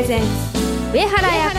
[0.00, 0.26] presents
[0.94, 1.50] 上原彩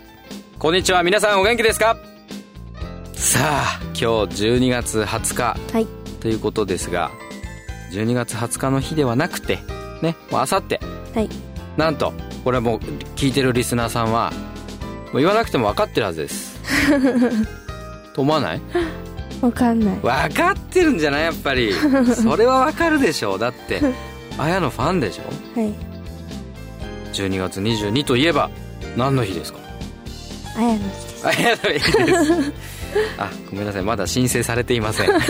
[0.59, 1.97] こんにちは皆さんお元気ですか？
[3.15, 4.05] さあ今日
[4.45, 5.87] 12月20日はい、
[6.21, 7.11] ということですが
[7.91, 9.61] 12月20日の日ではなくて
[10.03, 10.79] ねもうあさって
[11.15, 11.31] はい、
[11.79, 12.13] なんと
[12.45, 12.81] これはもう
[13.17, 14.54] 聞いてるリスナーさんはも
[15.19, 16.59] う言わなくても分かってるはずです。
[18.15, 18.61] と思わない？
[19.41, 19.99] わかんない。
[20.01, 21.23] 分かってるんじゃない？
[21.25, 21.73] やっぱり。
[22.15, 23.39] それは分かるでしょう。
[23.39, 23.81] だって
[24.39, 25.61] あやのファンでしょ？
[25.61, 25.73] はい、
[27.13, 28.51] 12月22といえば
[28.97, 29.59] 何の日ですか？
[30.57, 31.27] あやの日です。
[31.27, 32.53] あやの日です。
[33.19, 33.83] あごめんなさい。
[33.83, 35.09] まだ申請されていません。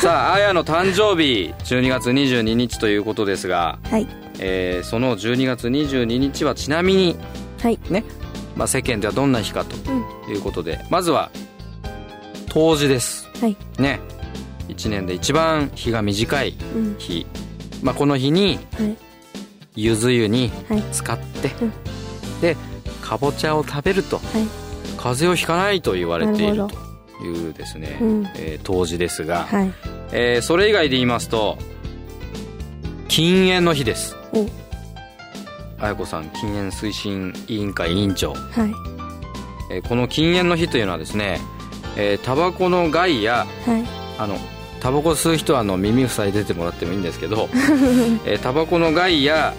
[0.00, 4.06] さああやの誕生日12月22日ということですが、はい、
[4.38, 7.16] えーその12月22日はちなみに
[7.60, 8.04] はい、ね、
[8.56, 9.76] まあ、世間ではどんな日かと
[10.28, 11.30] うん、いうことでまずは
[12.48, 13.28] 冬至です。
[13.40, 14.00] はい、ね。
[14.68, 17.26] 1年で一番日が短いうん、日、
[17.82, 18.96] まあ、この日にはい、
[19.76, 21.72] ゆず湯にはい、使って、うん。
[22.40, 22.56] で
[23.02, 24.24] かぼちゃを食べるとはい、
[24.98, 28.26] 風邪をひかないと言われているというですね、うん。
[28.36, 29.72] えー冬至ですが、はい、
[30.12, 31.58] えーそれ以外で言いますと
[33.08, 34.16] 禁煙の日です。
[34.32, 34.46] お、
[35.80, 38.72] 綾子さん禁煙推進委員会委員長、はい、
[39.70, 41.40] えーこの禁煙の日というのはですね
[41.96, 43.84] えータバコの害やはい、
[44.18, 44.36] あの
[44.80, 47.48] タバコ吸う人はあの耳塞いでてもらってもいいんですけど、
[48.24, 49.54] えータバコの害や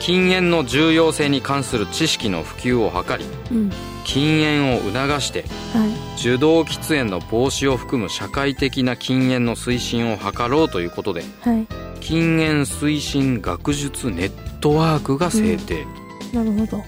[0.00, 3.70] 禁煙の重要性に関する知識の普及を図りうん、
[4.04, 11.66] 禁煙を促してはい、受動喫煙の防止を含む社会的な禁煙の推進を図ろうということではい、
[12.00, 15.84] 禁煙推進学術ネットワークが制定、
[16.32, 16.82] なるほど。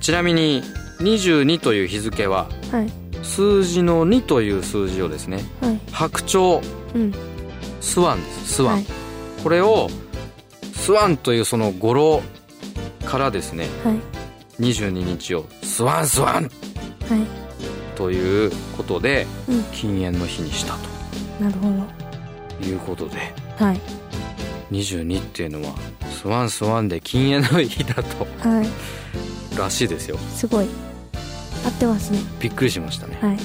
[0.00, 0.60] ちなみに
[0.98, 2.90] 22という日付ははい、
[3.22, 7.14] 数字の2という数字をですねはい、白鳥うん、
[7.80, 8.86] スワンですスワン、はい、
[9.40, 9.86] これを
[10.74, 12.22] スワンというその語呂
[13.04, 14.00] からですねはい、
[14.64, 16.50] 22日をスワンスワンはい、
[17.94, 20.74] ということでうん、禁煙の日にした
[21.40, 21.70] なるほ
[22.60, 23.32] ということで。
[23.60, 23.64] ど。
[23.64, 23.80] はい、
[24.72, 25.72] 22っていうのは
[26.16, 28.26] スワンスワンで禁煙の日だと。
[28.48, 30.16] はい、らしいですよ。
[30.34, 30.66] すごい。
[31.64, 32.20] 合ってますね。
[32.40, 33.18] びっくりしましたね。
[33.20, 33.38] はい、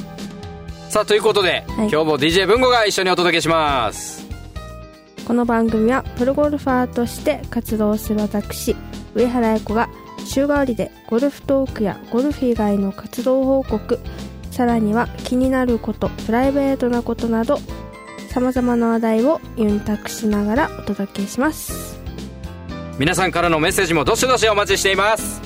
[0.90, 1.90] さあということで、はい。
[1.90, 4.26] 今日も DJ 文吾が一緒にお届けします。
[5.28, 8.76] この番組はプロゴルファーとして活動する私
[9.14, 9.90] 上原彩子が
[10.26, 14.00] 週替わりでゴルフトークやゴルフ以外の活動報告
[14.50, 17.60] さらには気になることプライベートなことなど
[18.30, 21.91] さまざまな話題をユンタクしながらお届けします
[23.02, 25.42] 皆さんからのメッセージもどしどしお待ちしています。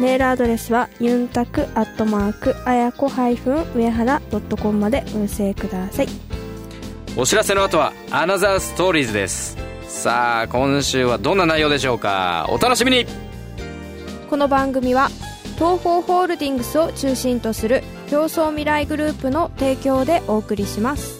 [0.00, 4.20] メールアドレスはユンタクアットマークあやこ上原
[4.60, 6.08] .com までお寄せください。
[7.16, 9.56] お知らせの後はアナザーストーリーズです。
[9.86, 12.48] さあ今週はどんな内容でしょうか。
[12.50, 13.06] お楽しみに。
[14.28, 15.10] この番組は
[15.54, 21.19] 東方ホールディングスを中心とする競争未来グループの提供でお送りします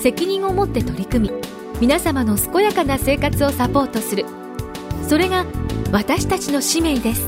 [0.00, 1.34] 責任を持って取り組み
[1.78, 4.24] 皆様の健やかな生活をサポートする。
[5.06, 5.44] それが
[5.92, 7.26] 私たちの使命です。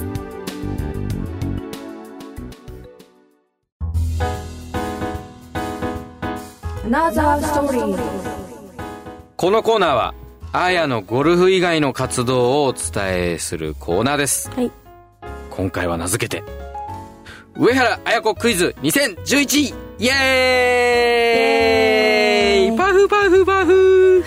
[9.37, 10.15] このコーナーは
[10.53, 14.51] あやのゴルフ以外の活動をお伝えするコーナーです。
[14.51, 14.71] はい。
[15.51, 16.45] 今回は名付けて
[17.55, 21.82] 上原綾子クイズ2011イエーイ
[22.77, 24.25] パフパフパフ。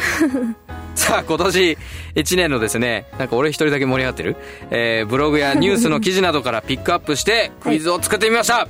[0.95, 1.77] さあ今年
[2.15, 4.37] 1年のですねなんか俺一人だけ盛り上がってる、
[4.71, 8.67] えーブログやニュースの記事などからピックアップしてクイズを作ってみました、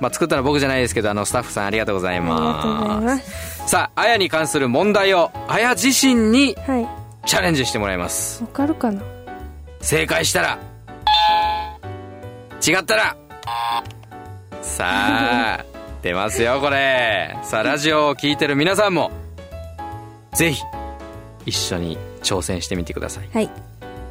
[0.00, 3.68] まあ作ったのは僕じゃないですけどあのスタッフさんありがとうございまますす。
[3.70, 6.88] さああやに関する問題をあや自身にはい。
[7.26, 8.42] チャレンジしてもらいます。
[8.42, 9.02] わかるかな？
[9.80, 10.58] 正解したら
[12.66, 13.16] 違ったら。
[14.62, 14.84] さ
[15.60, 15.64] あ
[16.04, 17.34] 出ますよこれ。
[17.42, 19.10] さあラジオを聴いてる皆さんも
[20.34, 20.62] ぜひ
[21.46, 23.28] 一緒に挑戦してみてください。
[23.32, 23.48] はい。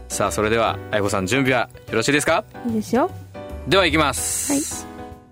[0.08, 2.44] さあそれではあやこさん準備はよろしいですか？
[2.68, 3.12] いいですよ。
[3.68, 4.88] ではいきます、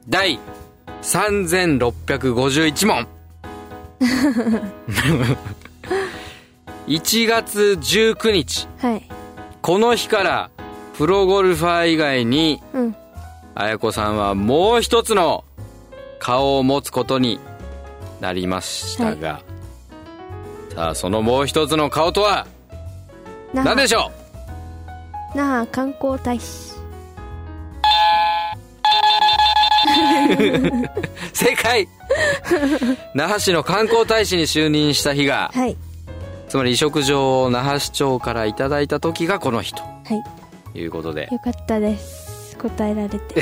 [0.08, 0.40] 第
[1.02, 3.08] 3651問。
[6.88, 8.68] 1月19日。
[8.80, 9.04] はい。
[9.64, 10.52] この日から
[10.96, 12.96] プロゴルファー以外にうん。
[13.56, 15.44] あやこさんはもう一つの
[16.22, 17.40] 顔を持つことに
[18.20, 19.42] なりましたが、
[20.76, 22.46] さあそのもう一つの顔とは
[23.54, 24.12] 何でしょ
[25.36, 26.74] 那覇観光大使。
[30.30, 30.90] う
[31.34, 31.88] 正解。
[33.16, 35.76] 那覇市の観光大使に就任した日がはい。
[36.48, 39.90] つまり移植状を那覇市長からいただいた時がこの日とは
[40.76, 40.80] い。
[40.80, 41.28] いうことで。
[41.32, 42.56] よかったです。
[42.62, 43.42] 答えられて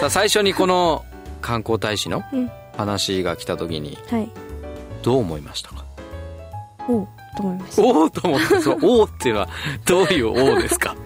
[0.00, 1.04] さあ最初にこの
[1.40, 2.50] 観光大使のうん。
[2.76, 4.28] 話が来た時にはい。
[5.04, 5.84] どう思いましたか？
[6.88, 7.82] おうと思いました。
[7.82, 9.48] おおと思ってその おおっていうのは
[9.86, 10.96] どういうおおですか？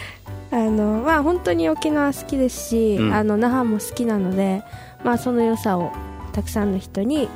[0.52, 3.14] あのまあ本当に沖縄好きですし、うん。
[3.14, 4.62] あの那覇も好きなので
[5.02, 5.92] まあその良さを
[6.34, 7.28] たくさんの人に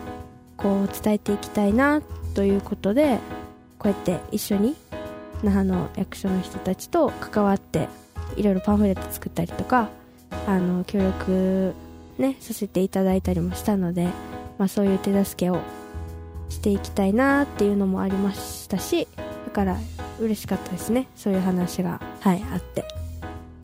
[0.58, 2.02] こう伝えていきたいな
[2.34, 3.18] ということで
[3.78, 4.76] こうやって一緒に
[5.42, 7.88] 那覇の役所の人たちと関わって
[8.36, 9.88] いろいろパンフレット作ったりとか
[10.46, 11.74] あの協力
[12.18, 14.08] ねさせていただいたりもしたので、
[14.58, 15.60] まあ、そういう手助けを
[16.48, 19.06] していきたいなっていうのもありましたし
[19.46, 19.76] だから
[20.18, 21.06] 嬉しかったですね。
[21.14, 22.84] そういう話がはいあって。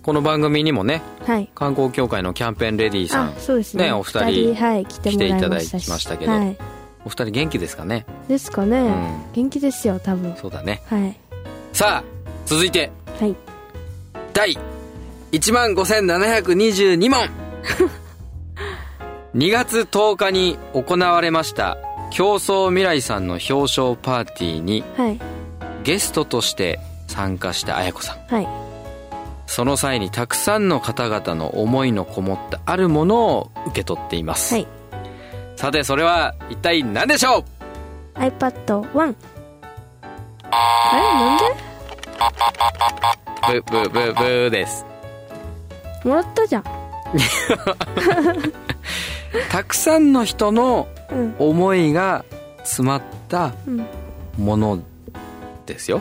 [0.02, 1.48] この番組にもねはい。
[1.54, 3.86] 観光協会のキャンペーンレディーさあんそうですね。
[3.86, 6.56] ねお二人はい、来て来ていただきましたけどはい、
[7.06, 8.04] お二人元気ですかね？
[8.28, 9.32] ですかね、うん。
[9.32, 10.36] 元気ですよ多分。
[10.36, 10.82] そうだね。
[10.86, 11.18] はい。
[11.72, 12.04] さあ
[12.44, 12.92] 続いて。
[13.18, 13.34] はい。
[14.34, 14.58] 第
[15.34, 17.28] 1万5722問。
[19.34, 21.76] 2月10日に行われました
[22.12, 25.18] 競争未来さんの表彰パーティーにはい。
[25.82, 26.78] ゲストとして
[27.08, 28.18] 参加した綾子さん。
[28.32, 28.48] はい。
[29.48, 34.68] その際にたくさんの方々の思いのこもったあるものを受け取っています、はい。
[35.56, 37.44] さてそれは一体何でしょ
[38.14, 39.14] う？iPad1
[40.52, 41.48] あれ？
[43.50, 43.62] なんで？
[43.62, 44.86] ブブブブーです
[46.04, 46.64] もらったじゃん。
[49.50, 51.34] たくさんの人のうん。
[51.38, 52.24] 思いが
[52.58, 53.86] 詰まったうん。
[54.38, 54.80] もの
[55.66, 56.00] ですよ。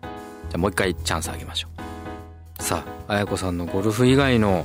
[0.00, 0.08] じゃ
[0.54, 1.68] あもう一回チャンスあげましょ
[2.58, 2.62] う。
[2.62, 4.64] さあ綾子さんのゴルフ以外の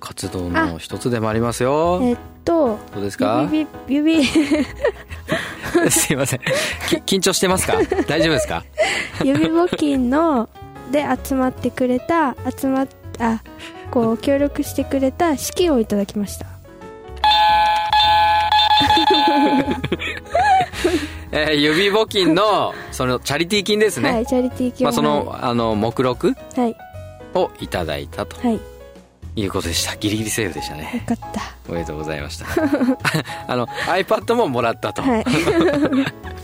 [0.00, 1.98] 活動の一つでもありますよ。
[2.02, 3.48] えっとどうですか？
[3.50, 4.24] 指指。
[5.90, 6.40] すいません。
[7.04, 7.74] き緊張してますか？
[8.06, 8.64] 大丈夫ですか？
[9.24, 10.48] 指募金の
[10.92, 12.86] で集まってくれた集まっ
[13.18, 13.42] あ
[13.90, 16.46] こう協力してくれた資金をいただきました。
[21.32, 26.76] えー指募金のそのチャリティー金ですね、はいチャリティー金まあ、そのあの目録はい。
[27.34, 28.54] をいただいたとはい。
[28.54, 28.60] よ
[29.36, 29.96] いうことでした。
[29.96, 31.04] ギリギリセーフでしたね。
[31.08, 31.40] かった。
[31.68, 32.46] おめでとうございました。
[33.48, 35.24] あの iPad ももらったと、はい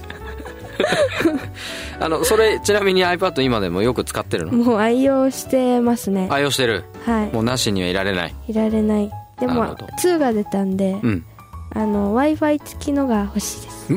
[2.01, 4.53] あのそれちなみに iPad 今でもよく使ってるの？
[4.53, 6.29] もう愛用してますね。
[6.31, 6.85] 愛用してる？
[7.05, 7.33] はい。
[7.33, 8.35] もうなしにはいられない？
[8.49, 9.11] いられない。
[9.39, 9.87] でもなるほど。
[9.87, 11.25] 2が出たんで、うん。
[11.73, 13.87] あの w i f i 付きのが欲しいです。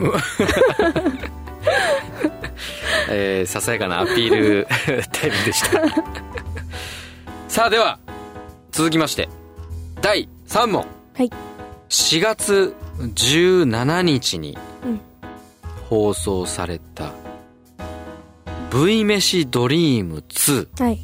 [3.10, 4.68] えーささやかなアピール
[5.12, 5.82] タイムでした。
[7.48, 8.00] さあでは
[8.72, 9.30] 続きまして
[10.02, 10.86] 第3問。
[11.16, 11.32] はい。
[11.90, 14.73] 4月17日にうん
[15.94, 17.12] 放送された
[18.74, 21.00] 「V 飯ドリーム2はい」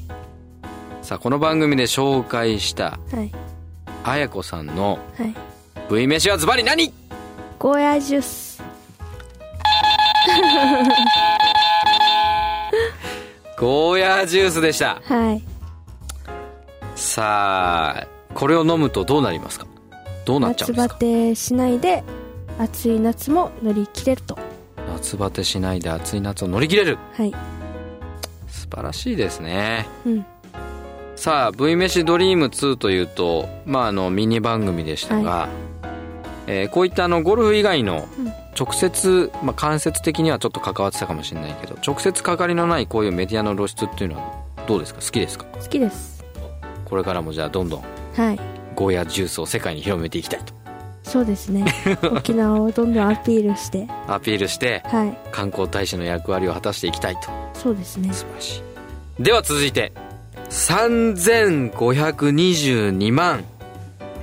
[1.04, 3.32] さあこの番組で紹介したはい。
[4.04, 5.36] 綾子さんのはい。
[5.92, 6.92] V 飯はズバリ何？
[7.60, 8.64] ゴーヤジュース。
[13.60, 15.00] ゴーヤージュースでした。
[15.04, 15.44] はい。
[16.96, 19.68] さあこれを飲むとどうなりますか？
[20.26, 21.00] どうなっちゃうん夏バですか？
[21.00, 22.04] テしないで
[22.58, 24.36] 暑い夏も乗り切れると
[25.02, 26.98] 夏バテしないで暑い夏を乗り切れる。
[27.14, 27.32] はい。
[28.48, 29.88] 素晴らしいですね。
[30.06, 30.26] うん。
[31.16, 35.50] さあ「V 飯ドリーム2」というと、まあ、あのミニ番組でしたが、
[36.48, 38.34] えーこういったあのゴルフ以外のうん。
[38.60, 44.34] 直接、まあ、間接的にはちょっと関わってたかもしれないけど直接関わりのないこういうメディアの露出っていうのは
[44.68, 45.00] どうですか？
[45.00, 45.46] 好きですか？
[45.62, 46.26] 好きです。
[46.84, 47.84] これからもじゃあどんどん
[48.18, 48.40] はい。
[48.76, 50.54] ゴーヤジュースを世界に広めていきたいと
[51.10, 51.66] そうですね。
[52.12, 53.88] 沖縄をどんどんアピールして。
[54.08, 55.18] アピールしてはい。
[55.32, 57.22] 観光大使の役割を果たしていきたいと。
[57.56, 58.14] そうですね。
[58.14, 58.62] 素晴らし
[59.20, 59.24] い。
[59.24, 59.92] では続いて
[60.50, 63.44] 3522万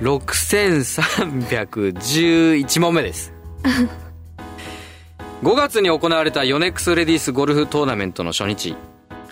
[0.01, 3.33] 6311問目です。
[5.43, 8.75] 5月に行われたヨネックスレディースゴルフトーナメントの初日。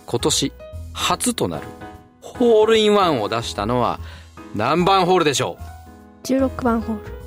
[0.05, 0.51] 今年
[0.93, 1.63] 初となる
[2.21, 4.00] ホールインワンを出したのは
[4.55, 5.57] 何番ホールでしょ
[6.24, 7.03] 16番ホール。
[7.03, 7.25] う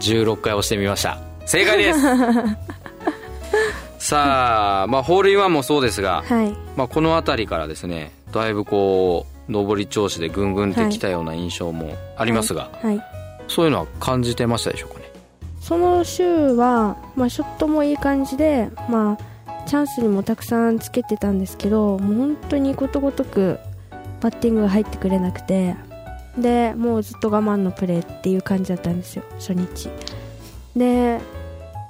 [0.00, 1.18] 16回押してみました。
[1.46, 2.00] 正解です。
[3.98, 6.54] さあ、まあ、ホールインワンもそうですが、はい。
[6.76, 13.02] まあ、この辺りからですねだいぶこう上り調子でぐんぐんってきたような印象もありますが、はい。
[13.48, 15.10] そういうのは感じてましたでしょうかね？
[15.60, 23.58] その週は、まあ、ショットもいい感じで、まあ、チャンスにもたくさんつけてたんですけどもう本当にことごとく
[24.20, 25.74] バッティングが入ってくれなくて
[26.38, 29.90] でもうずっと我慢のプレーっていう感じだったんですよ初日。
[30.76, 31.20] で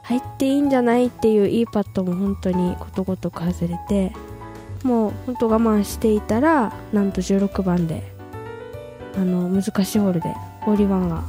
[0.05, 4.13] 入っていいんじゃないっていういいパットも本当にことごとく外れて
[4.85, 8.05] もう本当我慢していたらなんと16番で
[9.17, 10.29] あの難しいホールで
[10.61, 11.25] ホーリーワンが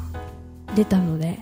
[0.75, 1.39] 出たので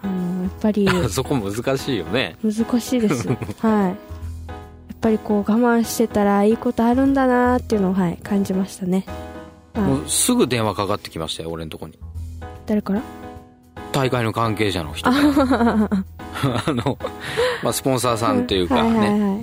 [0.00, 2.36] あのやっぱり そこ難しいよね。
[2.42, 3.28] 難しいです。
[3.60, 3.88] はい。
[3.88, 3.96] やっ
[5.00, 9.23] ぱりこう我慢してたらいいことあるんだなっていうのを、はい、感じましたね、はい
[9.74, 11.98] もうすぐ電話かかってきましたよ俺のとこに。
[12.66, 13.02] 誰から？
[13.92, 15.14] 大会の関係者の人 あ
[16.66, 16.98] の、
[17.62, 19.40] まあ、スポンサーさんというかはいはいねは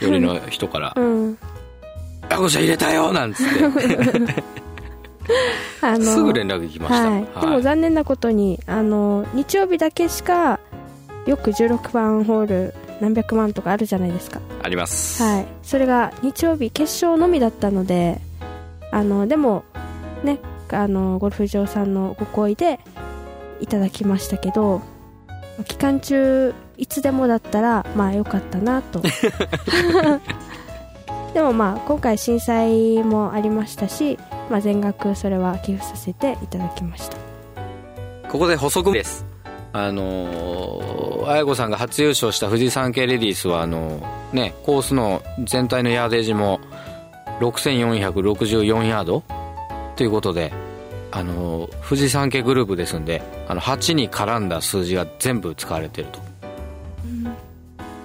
[0.00, 0.04] い。
[0.04, 0.92] よりの人から。
[0.96, 1.38] うん
[2.28, 4.44] 「あこちゃん入れたよ!」なんつって。
[5.80, 10.60] あのすぐ連絡来ました、はい、でも残念なことにあの日曜日だけしか
[11.26, 14.40] よく16番ホール何百万とかあるじゃないですか。
[14.62, 15.46] あります、はい。
[15.62, 18.20] それが日曜日決勝のみだったので
[18.94, 19.64] あのでも
[20.22, 20.38] ね
[20.70, 22.78] あのゴルフ場さんのご好意で
[23.60, 24.82] いただきましたけど
[25.66, 29.02] 期間中いつでもだったらまあ良かったなと。
[31.34, 34.16] でもまあ今回震災もありましたし、
[34.48, 37.16] まあ、全額それは寄付させていただきました。
[38.28, 39.26] ここで補足です。
[39.72, 46.60] あのー、綾子さんが初優勝した富士山系レディースはあのーねコースの全体のヤーデージも
[47.40, 49.22] 6464ヤード？
[49.96, 50.52] ということで
[51.10, 56.18] あのー富士山系グループですんであの8に絡んだ数字が全部使われてると、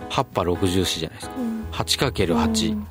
[0.09, 1.36] 8波60じゃないですか、
[1.71, 2.86] 8×8、ね、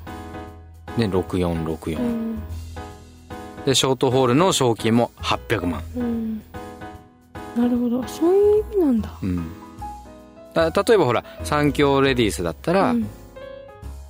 [1.06, 2.38] 6464、うん
[3.66, 5.82] でショートホールの賞金も800万。
[5.96, 6.42] うん
[7.56, 8.06] なるほど。
[8.06, 9.10] そういう意味なんだ。
[9.20, 9.50] うん。
[10.54, 13.06] だ例えばほら三強レディースだったら、うん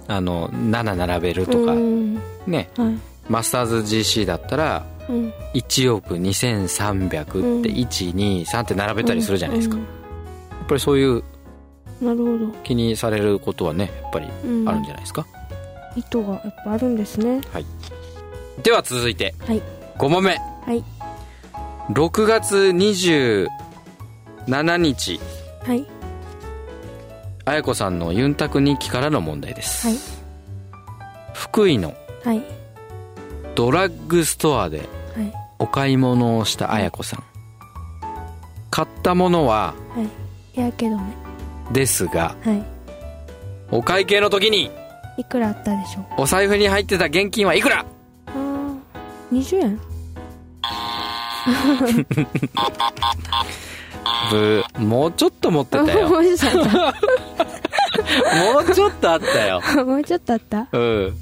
[0.09, 2.15] あの7並べるとか、うん。
[2.47, 2.71] ね。
[2.77, 2.99] はい。
[3.29, 5.33] マスターズ GC だったらうん。
[5.55, 11.25] 1億2300ってうん123って並べたりするじゃないですか、うんやっぱりそういう
[12.03, 15.27] なるほど、気にされることはねやっぱりうん、あるんじゃないですか、
[15.97, 17.41] 意図がやっぱあるんですね。
[18.63, 19.35] では続いて。
[19.47, 19.63] はい。
[19.97, 20.37] 5問目。
[20.37, 20.85] はい。
[21.91, 23.49] 6月27
[24.77, 25.21] 日。
[25.65, 25.98] はい
[27.49, 29.97] 綾子さんのユンタク日記からの問題です、はい。
[31.35, 32.43] 福井のはい。
[33.55, 34.85] ドラッグストアでは
[35.23, 35.33] い。
[35.59, 37.25] お買い物をした綾子さん。
[38.71, 40.09] 買ったものははい。
[40.53, 41.03] 日焼け止め
[41.73, 42.63] ですがはい。
[43.71, 44.71] お会計の時に
[45.19, 46.23] いくらあったでしょう？
[46.23, 47.85] お財布に入ってた現金はいくら？
[48.27, 48.79] あー
[49.33, 49.81] 20円
[54.31, 56.09] ブーもうちょっと持ってたよ
[58.55, 59.61] もうちょっとあったよ。
[59.63, 60.67] た もうちょっとあった？
[60.73, 61.15] うん。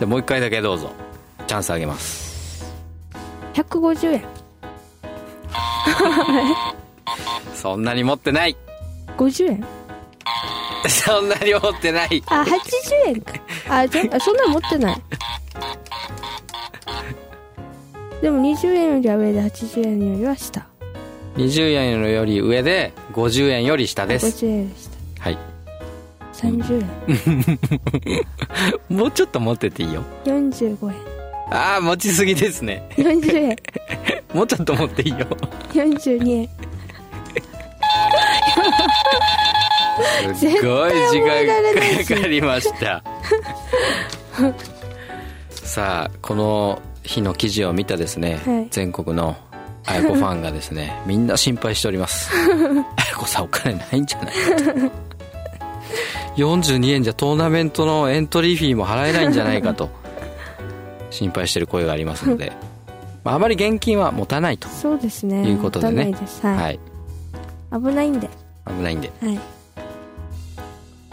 [0.00, 0.90] でもう一回だけどうぞ。
[1.46, 2.64] チャンスあげます。
[3.54, 4.24] 150円。
[7.54, 8.56] そんなに持ってない。
[9.18, 9.64] 50円？
[10.88, 12.22] そんなに持ってない。
[12.26, 13.34] あ80円か。
[13.68, 15.02] あじゃあそんなの持ってない。
[18.20, 20.66] でも20円よりは上で80円よりは下。
[21.36, 24.26] 20円より上で50円より下です。
[24.26, 25.38] 50円でしたはい
[26.32, 27.58] 30円
[28.96, 30.02] もうちょっと持ってていいよ。
[30.24, 30.94] 45円。
[31.50, 32.88] ああ持ちすぎですね。
[32.96, 33.56] 40円。
[34.32, 35.26] もうちょっと持っていいよ。
[35.72, 36.48] 42円。
[40.34, 43.02] すっごい時間かかりました。
[45.52, 48.66] さあこの日の記事を見たですね、はい。
[48.70, 49.36] 全国の
[49.84, 52.30] あやこファンがですね みんな心配しております。
[52.96, 55.11] あやこさんお金ないんじゃないかと
[56.36, 59.90] 42円じゃトーナメントのエントリーフィーも払えないんじゃないかと。
[61.10, 62.52] 心配してる声がありますので、
[63.22, 65.46] まあ、あまり現金は持たないと、そうですね。
[65.46, 65.92] いうことでね。
[65.92, 66.46] 持たないです。
[66.46, 66.80] はい、はい、
[67.82, 68.30] 危ないんで。
[68.66, 69.12] 危ないんで。
[69.20, 69.38] はい。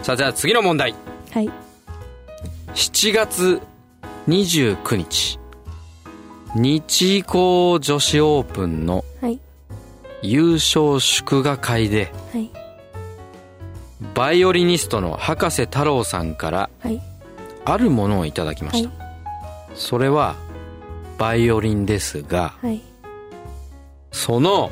[0.01, 0.95] さあじゃあ次の問題。
[1.31, 1.49] はい。
[2.73, 3.61] 7月
[4.27, 5.39] 29日。
[6.55, 9.39] 日光女子オープンのはい。
[10.21, 12.58] 優勝祝賀会ではい
[14.15, 17.01] バイオリニストの博士太郎さんからはい。
[17.65, 18.89] あるものをいただきました、
[19.75, 20.35] それは
[21.19, 22.81] バイオリンですがはい。
[24.11, 24.71] その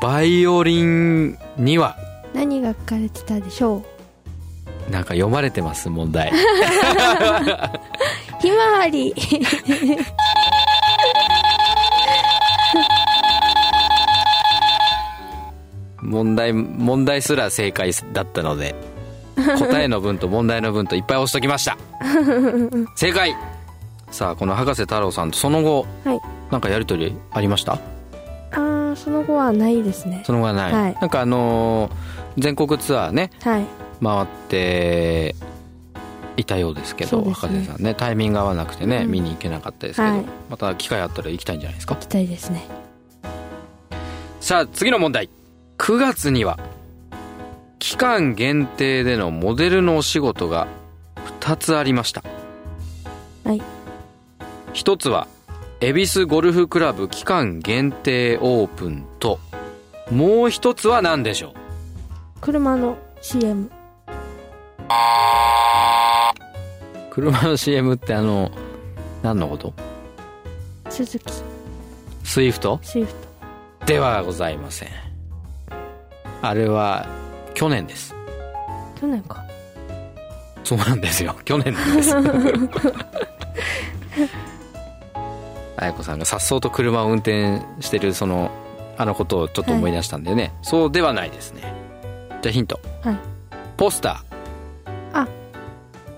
[0.00, 1.96] バイオリンには
[2.34, 3.82] 何が書かれてたでしょ
[4.88, 4.90] う？
[4.90, 6.30] なんか読まれてます問題。
[8.40, 9.12] ひまわり
[16.06, 18.74] 問題問題すら正解だったので
[19.58, 21.76] 答えの分と問題の分といっぱい押しときました。
[22.96, 23.34] 正解。
[24.10, 26.20] さあこの博士太郎さんとその後はい。
[26.50, 27.72] なんかやり取りありました？
[28.52, 30.22] あーその後はないですね。
[30.24, 30.96] その後はない、はい。
[31.00, 31.92] なんかあのー
[32.38, 33.64] 全国ツアーねはい。
[34.02, 35.34] 回って
[36.36, 37.32] いたようですけどね。
[37.32, 37.94] 博士さんね。
[37.94, 39.10] タイミング合わなくてね、うん。
[39.10, 40.24] 見に行けなかったですけど、はい。
[40.50, 41.94] また機会あったら行きたいんじゃないですか？
[41.94, 42.66] 行きたいですね。
[44.40, 45.28] さあ次の問題
[45.78, 46.58] 9月には
[47.78, 50.66] 期間限定でのモデルのお仕事が
[51.40, 52.24] 2つありました。
[53.44, 53.62] はい。
[54.72, 55.28] 一つは
[55.80, 59.38] 恵比寿ゴルフクラブ期間限定オープンと
[60.10, 61.52] もう一つは何でしょう？
[62.40, 63.70] 車の CM
[67.10, 68.50] 車の CM ってあの
[69.22, 69.72] 何のこと？
[70.88, 71.32] 鈴木。
[72.24, 72.80] スイフト？
[72.82, 73.86] スイフト。
[73.86, 74.88] ではございません
[76.48, 77.06] あれは
[77.54, 78.14] 去年です。
[79.00, 79.44] 去年か。
[80.64, 81.36] そうなんですよ。
[81.44, 82.16] 去年なんです。
[85.78, 88.50] 彩子さんがさっそうと車を運転してるその
[88.96, 91.74] あのことをちょっと思い出したんでね、そうではないですね。
[92.42, 92.80] じゃあヒント。
[93.02, 93.18] はい。
[93.76, 94.24] ポスタ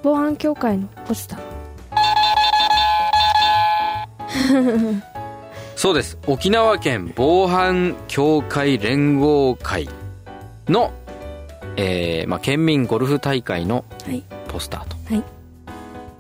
[0.02, 5.02] 防犯協会のポスターー。
[5.76, 6.18] そうです。
[6.26, 9.88] 沖縄県防犯協会連合会
[10.68, 10.92] の、
[11.76, 14.22] えーまあ、県民ゴルフ大会のはい。
[14.48, 15.20] ポスターと、は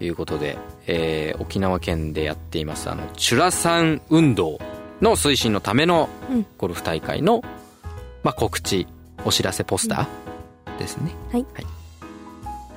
[0.00, 0.04] い。
[0.04, 4.58] いうことで、えー沖縄県でやっていますあのチュラサン運動
[5.00, 6.46] の推進のためのうん。
[6.58, 7.42] ゴルフ大会の、
[8.22, 8.86] まあ、告知
[9.24, 11.46] お知らせポスターですね、はい。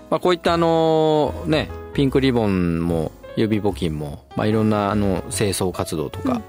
[0.09, 6.43] まあ、こういったあのねピンクリボンも指募金も、まあ、いろんなあの清掃活動とか、うん。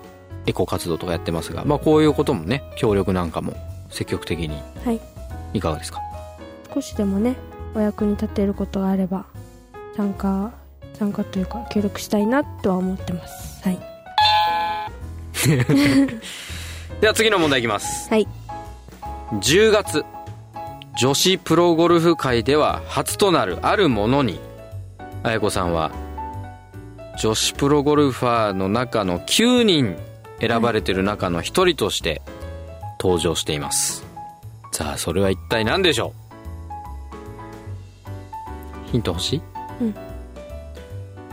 [0.46, 3.54] エコ活動とかやってますが、まあ、こういうこともね協力なんかも
[3.90, 4.92] 積極的には
[5.52, 6.00] いいかがですか？
[6.74, 7.36] 少しでもね
[7.74, 9.26] お役に立てることがあれば
[9.96, 10.52] 参加
[10.94, 13.62] 参加というか協力したいなとは思ってます。
[13.62, 13.78] はい。
[17.00, 18.08] では次の問題いきます。
[18.10, 18.26] はい。
[19.40, 20.04] 10月
[20.98, 24.38] 女子プロゴルフ界では初となるあるものに
[25.22, 25.90] 綾子さんは
[27.18, 29.96] 女子プロゴルファーの中の9人
[30.40, 32.20] 選ばれてる中の1人として
[33.00, 34.01] 登場しています、
[34.72, 36.14] さあそれは一体何でしょ
[38.88, 38.90] う？
[38.90, 39.42] ヒント欲しい、
[39.80, 39.94] うん。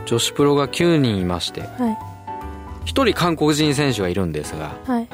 [0.06, 1.98] 女子プロが9人いましてはい。
[2.84, 5.08] 1人韓国人選手がいるんですが、はい。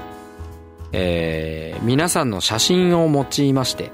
[0.93, 3.91] えー皆さんの写真を用いまして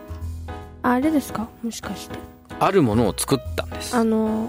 [0.82, 1.48] ああれですか？
[1.62, 2.16] もしかして。
[2.58, 3.94] あるものを作ったんです。
[3.96, 4.48] あの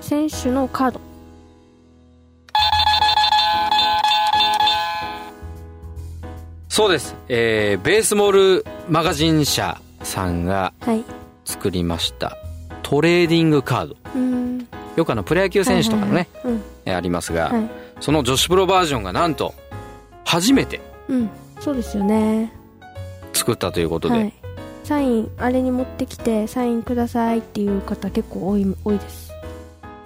[0.00, 1.00] 選手のカード。
[6.68, 11.04] そうです、えーベースボールマガジン社さんがはい。
[11.44, 12.36] 作りました。
[12.82, 13.96] トレーディングカード。
[14.16, 14.68] うーん。
[14.96, 16.52] よくあのプロ野球選手とかのね、はいはい。
[16.54, 17.70] はいえーありますが、うんはい。
[18.00, 19.54] その女子プロバージョンがなんと
[20.24, 21.30] 初めてうん。
[21.60, 22.52] そうですよね。
[23.32, 24.32] 作ったということで、はい。
[24.82, 29.30] サインあれに持ってきてサインくださいっていう方結構多い多いです。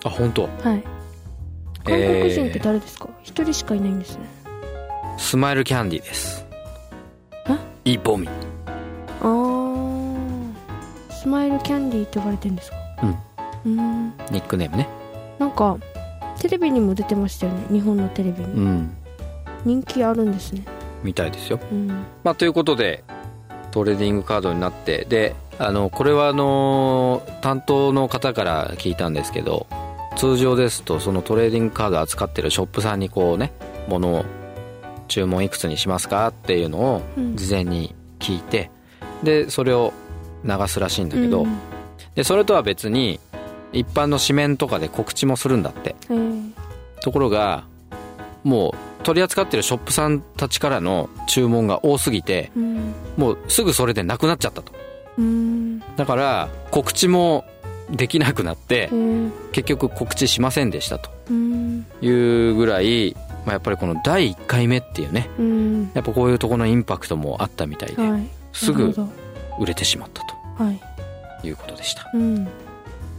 [0.05, 0.42] あ本当？
[0.42, 0.53] はい。
[0.62, 0.83] 韓
[1.85, 3.09] 国人って誰ですか？
[3.23, 4.27] 一、人しかいないんですね。
[5.16, 6.44] スマイルキャンディーです。
[7.47, 8.29] あイボミ
[11.25, 12.77] スマイルキャンディーって呼ばれてるんですか？
[13.65, 13.77] うん。
[14.09, 14.13] ん。
[14.31, 14.87] ニックネームね。
[15.39, 15.79] なんか
[16.39, 18.95] テレビにも出てましたよね日本のテレビうにん。
[19.65, 20.67] 人気あるんですね。
[21.03, 21.59] みたいですよ。
[21.73, 21.89] うん。
[22.23, 23.05] まあ、ということで
[23.71, 29.67] トレーディングカードになってであのこれはあの担当の方から聞いたんですけど
[30.17, 33.51] 通常ですとそのトレーディングカード扱ってるショップさんにこうね
[33.89, 34.27] 物を
[35.09, 37.35] 注文いくつにしますかっていうのをうん。
[37.35, 38.71] 事前に聞いて
[39.23, 39.95] でそれを
[40.45, 41.59] 流すらしいんだけど、うん。
[42.15, 43.19] でそれとは別に
[43.73, 45.97] 一般の紙面とかで告知もするんだって。
[46.11, 46.53] えー
[47.05, 47.65] ところが
[48.45, 52.95] もう取り扱ってるショップさんたちからの注文が多すぎてうん。
[53.19, 54.73] もうすぐそれでなくなっちゃったと。
[55.19, 55.81] うん。
[55.97, 57.45] だから告知も
[57.91, 61.11] できなくなってうん結局告知しませんでしたと。
[61.31, 61.87] うん。
[62.01, 65.91] いうぐらい、まあ、やっぱりこの第1回目っていうねうん。
[65.93, 68.27] やっぱこういうところのインパクトもあったみたいで、はい。
[68.55, 68.95] すぐ
[69.61, 70.81] 売れてしまったどはい。
[71.40, 72.11] ということでした。
[72.14, 72.49] うん。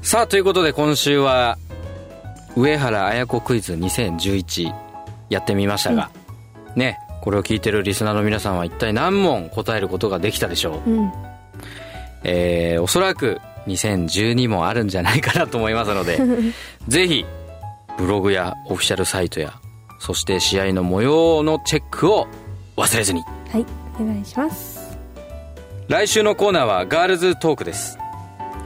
[0.01, 1.57] さあということで今週は
[2.55, 4.73] 上原綾子クイズ2011
[5.29, 6.09] やってみましたが、
[6.75, 10.89] ねこれを聞いてるリスナーの皆さんは一体何問答えることができたでしょう？
[10.89, 11.11] うん。
[12.23, 16.19] えー、おそらく2012もあるんじゃないかなと思いますので
[16.87, 17.25] ぜひ
[17.97, 19.53] ブログやオフィシャルサイトや
[19.99, 22.27] そして試合の模様のチェックを
[22.77, 23.21] 忘れずに。
[23.51, 23.65] はい
[23.99, 24.74] お願いします
[25.87, 27.99] 来週のコーナーはガールズトークです。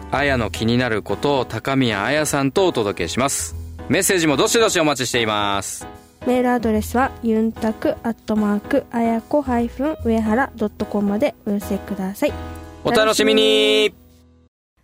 [0.09, 3.57] あやの気になることを高宮あやさんとお届けします。
[3.89, 5.85] メッセージもどしどしお待ちしています。
[6.25, 12.33] メールアドレスはユンタクアットマークあやこハイフン上原ドットコムまでお寄せください。
[12.85, 13.93] お楽しみに。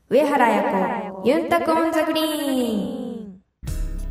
[0.09, 3.41] 上原彩子ユンタクオンザグリーン。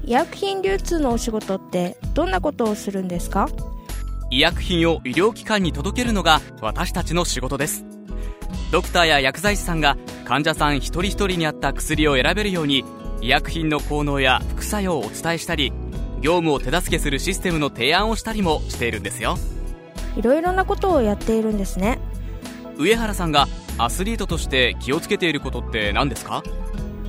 [0.06, 3.50] 医薬品流通のお仕事ってどんなことをするんですか？
[4.30, 7.84] 医薬品を医療機関に届けるのが私たちの仕事です
[8.74, 12.84] ドクターや薬剤師さんが患者さん一人一人に合った薬を選べるように
[13.20, 15.72] 医薬品の効能や副作用をお伝えしたり
[16.20, 19.38] 業務を手助けするシステムの提案をしたりもしているんですよ。
[20.16, 22.00] いろいろなことをやっているんですね。
[22.76, 23.46] 上原さんが
[23.78, 26.42] アスリートとして気をつけていることって何ですか？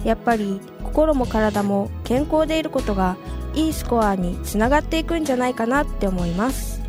[0.03, 3.17] やっぱり心も体も健康でいることが
[3.55, 6.83] いいスコアにつながっていくんじゃないかなって思います。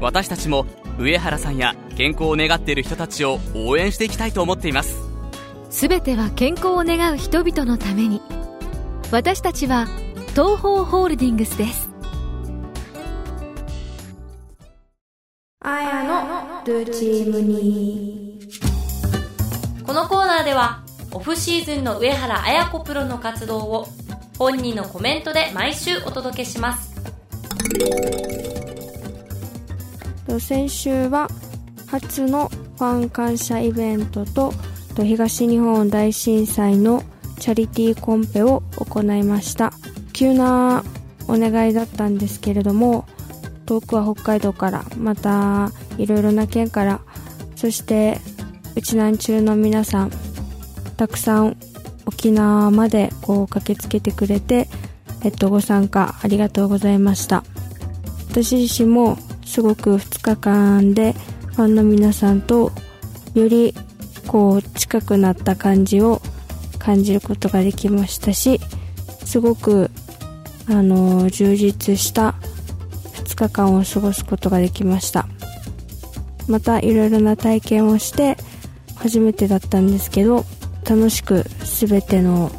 [0.00, 0.66] 私たちも
[0.98, 4.96] 上原さんや健康を願っている人たちを応援していきたいと思っています。
[5.70, 8.20] すべては健康を願う人々のために。
[9.10, 9.86] 私たちは
[10.30, 11.90] 東方ホールディングスです。
[15.62, 18.40] あやのルーチームに
[19.86, 23.86] このコーナーではオフシーズンの上原綾子プロの活動を
[24.38, 26.94] 本人のコメントで毎週お届けします
[30.38, 31.28] 先週は
[31.86, 34.52] 初のファン感謝イベントと
[34.96, 37.02] 東日本大震災の
[37.38, 39.72] チャリティーコンペを行いました。
[40.12, 40.84] 急な
[41.26, 43.06] お願いだったんですけれども
[43.64, 47.00] 遠くは北海道からまたいろいろな県から
[47.56, 48.18] そして
[48.76, 50.10] うちなん中の皆さん
[50.96, 51.56] たくさん
[52.04, 54.68] 沖縄までこう駆けつけてくれて、
[55.24, 57.44] えっと、ご参加ありがとうございました。
[58.28, 59.16] 私自身も
[59.50, 61.12] すごく2日間で
[61.56, 62.70] ファンの皆さんと
[63.34, 63.74] より
[64.28, 66.22] こう近くなった感じを
[66.78, 68.60] 感じることができましたし
[69.24, 69.90] すごく
[70.68, 72.36] あの充実した
[73.24, 75.26] 2日間を過ごすことができました。
[76.46, 78.36] またいろいろな体験をして
[78.94, 80.44] 初めてだったんですけど
[80.88, 82.52] 楽しく全ての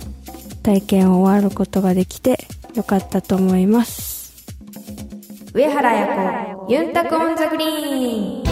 [0.62, 4.11] 体験を終わることができてよかったと思います。
[5.54, 8.44] 上原彩子ユンタクオンザグリーン。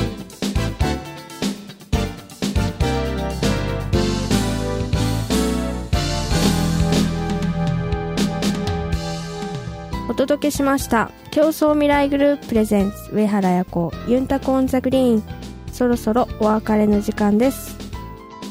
[10.09, 15.23] お届けしました共創未来グループ presents 上原彩子ユンタク on the green。
[15.71, 17.77] そろそろお別れの時間です。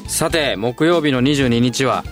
[0.07, 2.03] さて木曜日の22日は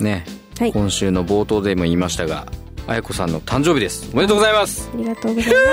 [0.00, 0.24] ね、
[0.58, 0.72] はい。
[0.72, 2.46] 今週の冒頭でも言いましたが
[2.86, 4.10] 彩子さんの誕生日です。
[4.12, 4.90] おめでとうございます。
[4.92, 5.56] ありがとうございます。
[5.56, 5.70] あ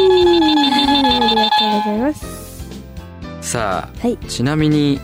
[0.00, 2.68] りがとうございます
[3.40, 4.16] さあはい。
[4.28, 5.00] ちなみに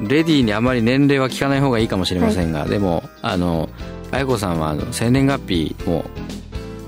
[0.00, 3.68] レディーにあまり年齢は聞かない方がいいかもしれませんが、でもあの
[4.10, 6.04] あやこさんはあの生年月日も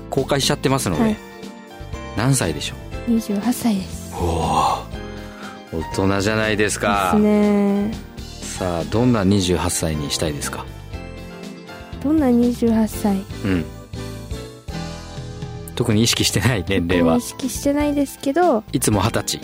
[0.09, 1.17] 公開しちゃってますので、はい。
[2.17, 2.75] 何歳でしょ
[3.07, 4.13] 28歳です。
[4.13, 7.11] うおお大人じゃないですか。
[7.15, 7.93] ですね。
[8.41, 10.65] さあどんな28歳にしたいですか？
[12.03, 13.17] どんな28歳？
[13.45, 13.65] うん。
[15.75, 17.17] 特に意識してない年齢は？
[17.17, 19.41] 意識してないですけどいつも二十歳。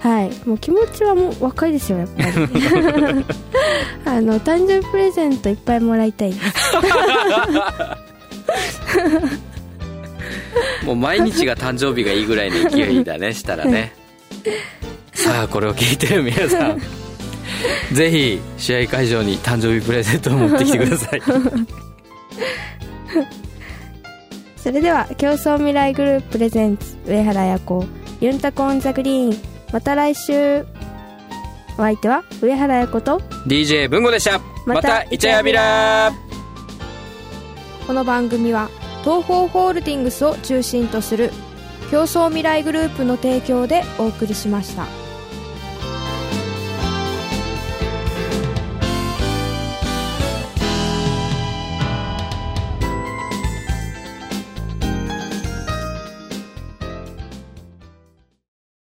[0.00, 0.30] はい。
[0.48, 2.30] もう気持ちはもう若いですよやっぱり。
[4.06, 6.46] あの誕生日プレゼントいっぱいもらいたいです。
[10.86, 13.92] もう毎日が誕生日がいいぐらいの勢いだねしたらね。
[15.12, 16.80] さあこれを聞いてる皆さん
[17.92, 21.22] ぜひ試合会場に誕生日プレゼントを持ってきてください。
[24.56, 27.86] それでは競争未来グループプレゼンツ上原彩子
[28.20, 29.36] ユンタコオンザグリーン。
[29.72, 30.66] また来週。
[31.74, 34.40] お相手は上原彩子と DJ 文吾でした。
[34.66, 36.12] またまたイチャヤビラ。
[37.86, 38.68] この番組は
[39.04, 41.30] 東方ホールディングスを中心とする
[41.90, 45.07] 競争未来グループの提供でお送りしました。